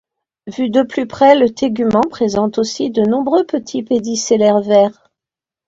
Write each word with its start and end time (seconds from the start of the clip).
Vu 0.47 0.71
de 0.71 0.81
plus 0.81 1.05
près, 1.05 1.35
le 1.37 1.51
tégument 1.51 2.01
présente 2.09 2.57
aussi 2.57 2.89
de 2.89 3.03
nombreux 3.03 3.45
petits 3.45 3.83
pédicellaires 3.83 4.59
verts. 4.61 5.11